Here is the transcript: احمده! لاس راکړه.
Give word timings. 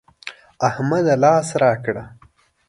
احمده! 0.67 1.13
لاس 1.23 1.47
راکړه. 1.61 2.03